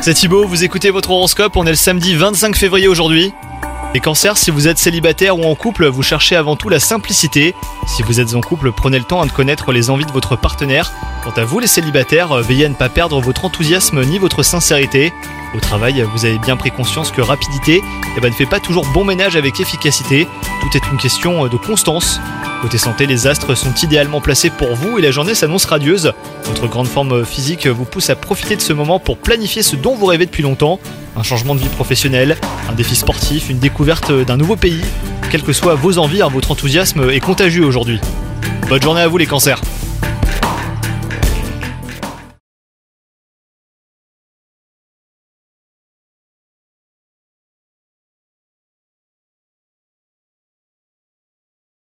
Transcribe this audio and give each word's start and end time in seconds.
C'est 0.00 0.14
Thibaut, 0.14 0.46
vous 0.46 0.62
écoutez 0.62 0.90
votre 0.90 1.10
horoscope, 1.10 1.56
on 1.56 1.66
est 1.66 1.70
le 1.70 1.74
samedi 1.74 2.14
25 2.14 2.54
février 2.54 2.86
aujourd'hui. 2.86 3.34
Les 3.92 3.98
cancers, 3.98 4.38
si 4.38 4.52
vous 4.52 4.68
êtes 4.68 4.78
célibataire 4.78 5.36
ou 5.36 5.42
en 5.46 5.56
couple, 5.56 5.86
vous 5.88 6.04
cherchez 6.04 6.36
avant 6.36 6.54
tout 6.54 6.68
la 6.68 6.78
simplicité. 6.78 7.56
Si 7.88 8.04
vous 8.04 8.20
êtes 8.20 8.36
en 8.36 8.40
couple, 8.40 8.70
prenez 8.70 9.00
le 9.00 9.04
temps 9.04 9.26
de 9.26 9.32
connaître 9.32 9.72
les 9.72 9.90
envies 9.90 10.04
de 10.04 10.12
votre 10.12 10.36
partenaire. 10.36 10.92
Quant 11.24 11.32
à 11.32 11.44
vous 11.44 11.58
les 11.58 11.66
célibataires, 11.66 12.32
veillez 12.36 12.66
à 12.66 12.68
ne 12.68 12.74
pas 12.74 12.88
perdre 12.88 13.20
votre 13.20 13.44
enthousiasme 13.44 14.04
ni 14.04 14.20
votre 14.20 14.44
sincérité. 14.44 15.12
Au 15.56 15.58
travail, 15.60 16.06
vous 16.14 16.24
avez 16.24 16.38
bien 16.38 16.56
pris 16.56 16.70
conscience 16.70 17.10
que 17.10 17.20
rapidité 17.20 17.82
eh 18.16 18.20
ben, 18.20 18.28
ne 18.28 18.34
fait 18.34 18.46
pas 18.46 18.60
toujours 18.60 18.86
bon 18.94 19.04
ménage 19.04 19.34
avec 19.34 19.58
efficacité. 19.58 20.28
Tout 20.60 20.76
est 20.76 20.88
une 20.92 20.98
question 20.98 21.48
de 21.48 21.56
constance. 21.56 22.20
Côté 22.60 22.76
santé, 22.76 23.06
les 23.06 23.28
astres 23.28 23.54
sont 23.54 23.72
idéalement 23.84 24.20
placés 24.20 24.50
pour 24.50 24.74
vous 24.74 24.98
et 24.98 25.02
la 25.02 25.12
journée 25.12 25.36
s'annonce 25.36 25.64
radieuse. 25.64 26.12
Votre 26.44 26.66
grande 26.66 26.88
forme 26.88 27.24
physique 27.24 27.68
vous 27.68 27.84
pousse 27.84 28.10
à 28.10 28.16
profiter 28.16 28.56
de 28.56 28.60
ce 28.60 28.72
moment 28.72 28.98
pour 28.98 29.16
planifier 29.16 29.62
ce 29.62 29.76
dont 29.76 29.94
vous 29.94 30.06
rêvez 30.06 30.26
depuis 30.26 30.42
longtemps. 30.42 30.80
Un 31.16 31.22
changement 31.22 31.54
de 31.54 31.60
vie 31.60 31.68
professionnelle, 31.68 32.36
un 32.68 32.72
défi 32.72 32.96
sportif, 32.96 33.48
une 33.48 33.60
découverte 33.60 34.10
d'un 34.10 34.36
nouveau 34.36 34.56
pays. 34.56 34.82
Quelles 35.30 35.44
que 35.44 35.52
soient 35.52 35.76
vos 35.76 35.98
envies, 35.98 36.20
hein, 36.20 36.28
votre 36.32 36.50
enthousiasme 36.50 37.10
est 37.10 37.20
contagieux 37.20 37.64
aujourd'hui. 37.64 38.00
Bonne 38.68 38.82
journée 38.82 39.02
à 39.02 39.08
vous 39.08 39.18
les 39.18 39.26
cancers 39.26 39.60